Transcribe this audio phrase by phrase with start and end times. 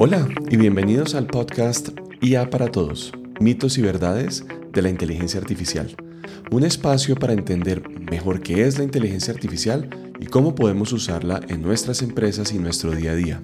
[0.00, 1.88] Hola y bienvenidos al podcast
[2.20, 5.92] IA para Todos, mitos y verdades de la inteligencia artificial.
[6.52, 9.90] Un espacio para entender mejor qué es la inteligencia artificial
[10.20, 13.42] y cómo podemos usarla en nuestras empresas y nuestro día a día.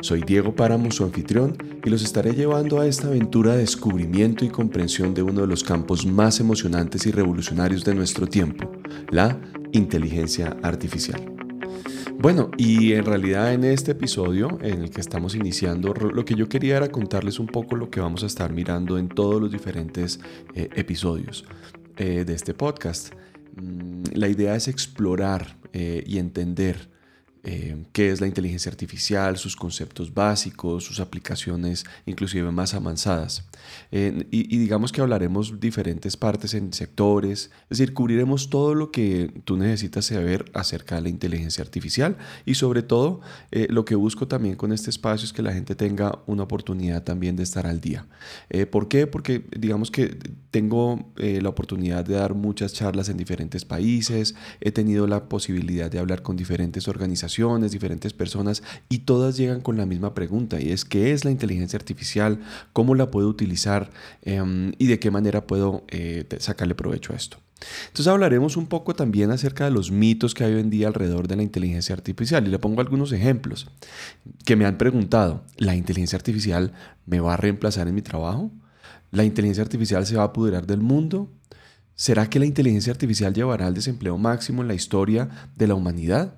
[0.00, 4.48] Soy Diego Páramo, su anfitrión, y los estaré llevando a esta aventura de descubrimiento y
[4.48, 8.72] comprensión de uno de los campos más emocionantes y revolucionarios de nuestro tiempo,
[9.12, 9.40] la
[9.70, 11.31] inteligencia artificial.
[12.18, 16.48] Bueno, y en realidad en este episodio en el que estamos iniciando, lo que yo
[16.48, 20.20] quería era contarles un poco lo que vamos a estar mirando en todos los diferentes
[20.54, 21.44] eh, episodios
[21.96, 23.12] eh, de este podcast.
[23.56, 26.91] Mm, la idea es explorar eh, y entender
[27.44, 33.44] eh, qué es la inteligencia artificial, sus conceptos básicos, sus aplicaciones inclusive más avanzadas.
[33.90, 39.32] Eh, y, digamos que hablaremos diferentes partes en sectores, es decir, cubriremos todo lo que
[39.44, 42.16] tú necesitas saber acerca de la inteligencia artificial
[42.46, 45.74] y sobre todo eh, lo que busco también con este espacio es que la gente
[45.74, 48.06] tenga una oportunidad también de estar al día.
[48.70, 49.06] ¿Por qué?
[49.06, 50.16] Porque digamos que
[50.50, 55.98] tengo la oportunidad de dar muchas charlas en diferentes países, he tenido la posibilidad de
[55.98, 60.84] hablar con diferentes organizaciones, diferentes personas y todas llegan con la misma pregunta y es
[60.84, 62.40] ¿qué es la inteligencia artificial?
[62.72, 63.90] ¿Cómo la puedo utilizar?
[64.22, 67.38] Em, ¿Y de qué manera puedo eh, sacarle provecho a esto?
[67.86, 71.28] Entonces hablaremos un poco también acerca de los mitos que hay hoy en día alrededor
[71.28, 73.68] de la inteligencia artificial y le pongo algunos ejemplos
[74.44, 76.72] que me han preguntado, ¿la inteligencia artificial
[77.06, 78.50] me va a reemplazar en mi trabajo?
[79.10, 81.30] ¿La inteligencia artificial se va a apoderar del mundo?
[81.94, 86.34] ¿Será que la inteligencia artificial llevará al desempleo máximo en la historia de la humanidad?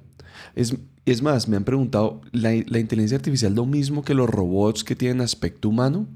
[0.54, 0.74] Es,
[1.06, 4.96] es más, me han preguntado, ¿la, ¿la, inteligencia artificial lo mismo que los robots que
[4.96, 6.06] tienen aspecto humano?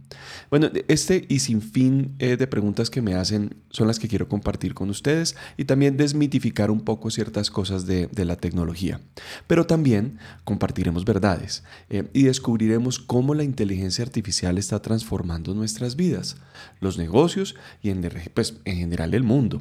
[0.51, 4.29] Bueno, este y sin fin eh, de preguntas que me hacen son las que quiero
[4.29, 9.01] compartir con ustedes y también desmitificar un poco ciertas cosas de, de la tecnología.
[9.47, 16.37] Pero también compartiremos verdades eh, y descubriremos cómo la inteligencia artificial está transformando nuestras vidas,
[16.81, 19.61] los negocios y en, pues, en general el mundo.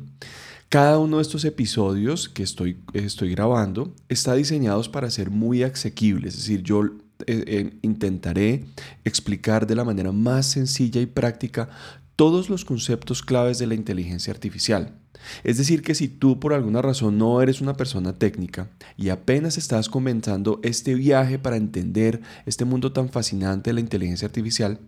[0.69, 6.33] Cada uno de estos episodios que estoy, estoy grabando está diseñados para ser muy asequibles,
[6.33, 6.91] es decir, yo eh,
[7.25, 8.65] eh, intentaré
[9.05, 11.69] explicar de la manera más sencilla y práctica
[12.17, 14.99] todos los conceptos claves de la inteligencia artificial.
[15.43, 19.57] Es decir, que si tú por alguna razón no eres una persona técnica y apenas
[19.57, 24.79] estás comenzando este viaje para entender este mundo tan fascinante de la inteligencia artificial,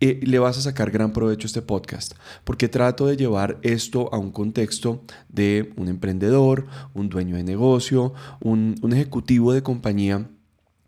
[0.00, 2.14] eh, le vas a sacar gran provecho a este podcast,
[2.44, 8.12] porque trato de llevar esto a un contexto de un emprendedor, un dueño de negocio,
[8.40, 10.28] un, ejecutivo de compañía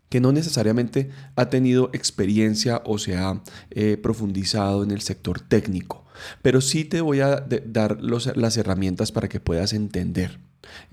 [0.09, 6.05] que no necesariamente ha tenido experiencia o se ha eh, profundizado en el sector técnico
[6.41, 10.39] pero sí te voy a dar las herramientas para que puedas entender.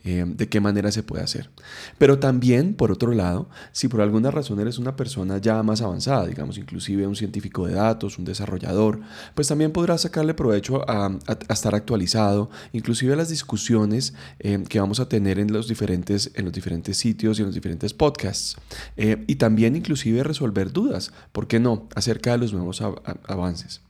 [0.05, 1.51] Eh, de qué manera se puede hacer.
[1.99, 6.27] Pero también, por otro lado, si por alguna razón eres una persona ya más avanzada,
[6.27, 9.01] digamos inclusive un científico de datos, un desarrollador,
[9.35, 15.01] pues también podrás sacarle provecho a, estar actualizado, inclusive a las discusiones eh, que vamos
[15.01, 18.57] a tener en los, diferentes, en los diferentes sitios y en los diferentes podcasts.
[18.97, 22.81] Eh, y también inclusive resolver dudas, ¿por qué no?, acerca de los nuevos
[23.27, 23.81] avances.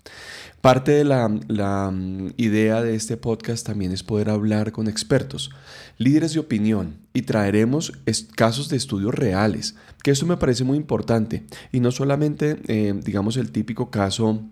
[0.61, 5.51] Parte de la, mm, idea de este podcast también es poder hablar con expertos,
[5.99, 7.93] líderes de opinión y traeremos
[8.35, 11.45] casos de estudios reales, que eso me parece muy importante.
[11.73, 14.43] Y no solamente, eh, digamos, el típico caso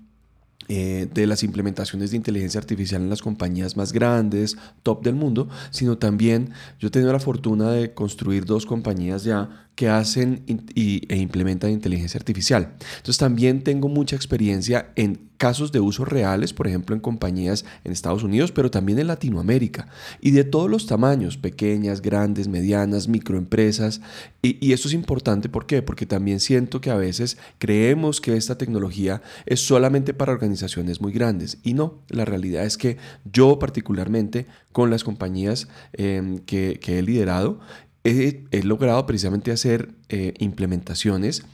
[0.69, 5.49] eh, de las implementaciones de inteligencia artificial en las compañías más grandes, top del mundo,
[5.71, 11.17] sino también yo he tenido la fortuna de construir dos compañías ya que hacen e
[11.17, 12.75] implementan inteligencia artificial.
[12.97, 17.91] Entonces también tengo mucha experiencia en casos de uso reales, por ejemplo en compañías en
[17.91, 19.89] Estados Unidos, pero también en Latinoamérica,
[20.21, 24.01] y de todos los tamaños, pequeñas, grandes, medianas, microempresas.
[24.43, 25.83] Y, y esto es importante, ¿por qué?
[25.83, 30.54] Porque también siento que a veces creemos que esta tecnología es solamente para organizaciones
[31.01, 36.81] muy grandes, y no, la realidad es que yo particularmente con las compañías em, que,
[36.87, 37.61] he liderado,
[38.05, 41.45] he, logrado precisamente hacer eh, implementaciones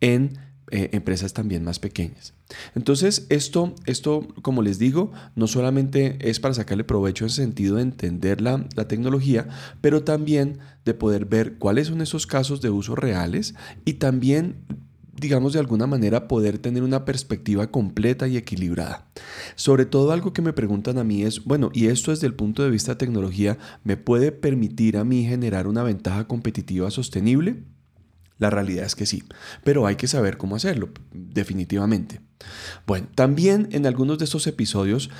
[0.00, 0.38] en
[0.72, 2.32] eh, empresas también más pequeñas.
[2.74, 7.76] Entonces, esto, esto, como les digo, no solamente es para sacarle provecho en el sentido
[7.76, 9.48] de entender la, la, tecnología,
[9.80, 13.54] pero también de poder ver cuáles son esos casos de uso reales
[13.84, 14.64] y también
[15.12, 19.06] digamos, de alguna manera poder tener una perspectiva completa y equilibrada.
[19.54, 22.62] Sobre todo algo que me preguntan a mí es, bueno, ¿y esto desde el punto
[22.62, 27.64] de vista de tecnología me puede permitir a mí generar una ventaja competitiva sostenible?
[28.38, 29.22] La realidad es que sí,
[29.64, 32.20] pero hay que saber cómo hacerlo, definitivamente.
[32.86, 35.10] Bueno, también en algunos de estos episodios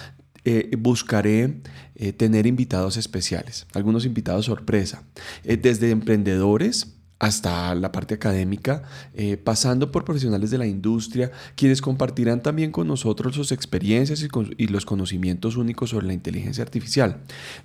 [0.47, 1.61] eh, buscaré
[1.97, 5.03] eh, tener invitados especiales, algunos invitados sorpresa,
[5.45, 8.83] eh, desde emprendedores hasta la parte académica,
[9.15, 14.27] eh, pasando por profesionales de la industria, quienes compartirán también con nosotros sus experiencias
[14.57, 17.19] y, los conocimientos únicos sobre la inteligencia artificial.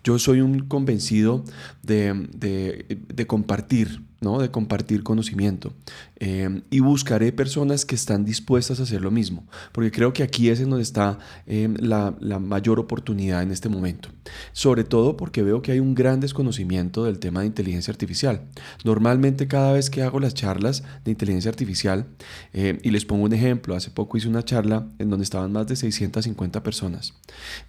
[0.04, 1.44] Yo soy un convencido
[1.84, 4.02] de compartir
[4.34, 5.74] de compartir conocimiento.
[6.18, 10.50] Eh, y buscaré personas que están dispuestas a hacer lo mismo, porque creo que aquí
[10.50, 14.10] es en donde está eh, la, mayor oportunidad en este momento.
[14.54, 18.42] Sobre todo porque veo que hay un gran desconocimiento del tema de inteligencia artificial.
[18.84, 22.08] Normalmente cada vez que hago las charlas de inteligencia artificial,
[22.54, 25.68] eh, y les pongo un ejemplo, hace poco hice una charla en donde estaban más
[25.68, 27.14] de 650 personas.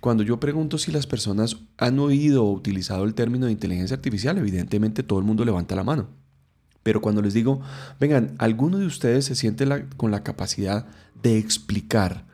[0.00, 4.38] Cuando yo pregunto si las personas han oído o utilizado el término de inteligencia artificial,
[4.38, 6.25] evidentemente todo el mundo levanta la mano.
[6.86, 7.60] Pero cuando les digo,
[7.98, 9.66] vengan, ¿alguno de ustedes se siente
[9.96, 10.86] con la capacidad
[11.20, 12.24] de explicar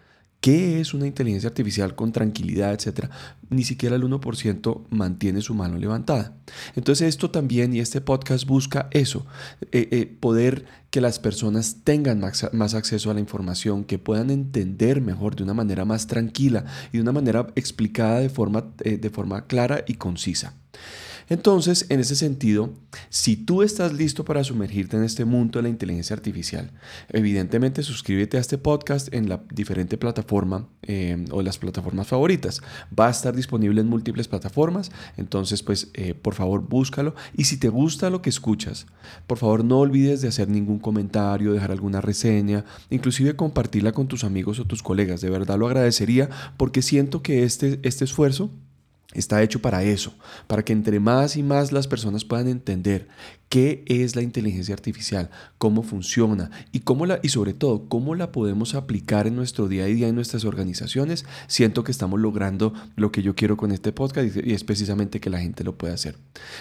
[0.43, 3.09] qué es una inteligencia artificial con tranquilidad, etcétera?
[3.49, 6.37] Ni siquiera el 1% mantiene su mano levantada.
[6.77, 9.25] Entonces esto también y este podcast busca eso,
[9.71, 15.01] eh, eh, poder que las personas tengan más, acceso a la información, que puedan entender
[15.01, 19.09] mejor de una manera más tranquila y de una manera explicada de forma, eh, de
[19.09, 20.53] forma clara y concisa.
[21.29, 22.71] Entonces, en ese sentido,
[23.09, 26.71] si tú estás listo para sumergirte en este mundo de la inteligencia artificial,
[27.09, 32.61] evidentemente suscríbete a este podcast en la diferente plataforma eh, o las plataformas favoritas.
[32.99, 37.57] Va a estar disponible en múltiples plataformas, entonces pues eh, por favor búscalo y si
[37.57, 38.87] te gusta lo que escuchas,
[39.27, 44.25] por favor no olvides de hacer ningún comentario, dejar alguna reseña, inclusive compartirla con tus
[44.25, 45.21] amigos o tus colegas.
[45.21, 48.51] De verdad lo agradecería porque siento que este, este esfuerzo
[49.13, 50.15] Está hecho para eso,
[50.47, 53.09] para que entre más y más las personas puedan entender
[53.53, 55.29] qué es la inteligencia artificial,
[55.59, 59.85] cómo funciona y cómo la y sobre todo cómo la podemos aplicar en nuestro día
[59.85, 61.27] a día en nuestras organizaciones.
[61.49, 65.29] Siento que estamos logrando lo que yo quiero con este podcast y es precisamente que
[65.29, 66.17] la gente lo pueda hacer.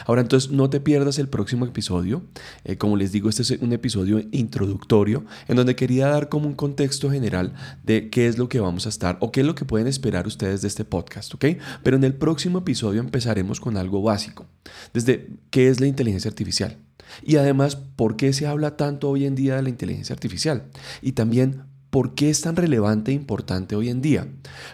[0.05, 2.23] Ahora entonces no te pierdas el próximo episodio.
[2.65, 6.55] Eh, como les digo, este es un episodio introductorio en donde quería dar como un
[6.55, 7.53] contexto general
[7.85, 10.27] de qué es lo que vamos a estar o qué es lo que pueden esperar
[10.27, 11.45] ustedes de este podcast, ¿ok?
[11.83, 14.45] Pero en el próximo episodio empezaremos con algo básico,
[14.93, 16.80] desde qué es la inteligencia artificial.
[17.23, 20.65] Y además, ¿por qué se habla tanto hoy en día de la inteligencia artificial?
[21.01, 24.27] Y también, ¿por qué es tan relevante e importante hoy en día?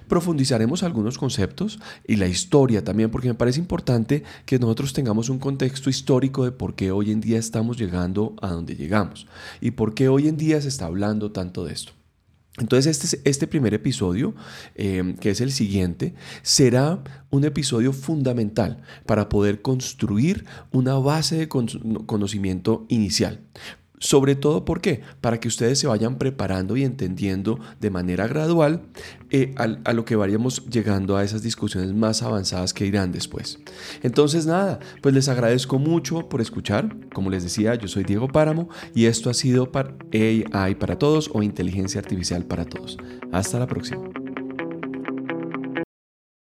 [0.08, 5.40] Profundizaremos algunos conceptos y la historia también, porque me parece importante que nosotros tengamos un
[5.40, 9.28] contexto histórico de por qué hoy en día estamos llegando a donde llegamos
[9.62, 11.94] y por qué hoy en día se está hablando tanto de esto.
[12.58, 14.34] Entonces este, este primer episodio,
[14.76, 21.48] eh, que es el siguiente, será un episodio fundamental para poder construir una base de
[21.48, 23.42] conocimiento inicial.
[24.00, 25.02] Sobre todo, ¿por qué?
[25.22, 28.82] Para que ustedes se vayan preparando y entendiendo de manera gradual
[29.32, 33.60] eh, a, lo que vayamos llegando a esas discusiones más avanzadas que irán después.
[34.04, 36.96] Entonces, nada, pues les agradezco mucho por escuchar.
[37.12, 41.32] Como les decía, yo soy Diego Páramo y esto ha sido para AI para todos
[41.34, 42.98] o inteligencia artificial para todos.
[43.32, 44.27] Hasta la próxima.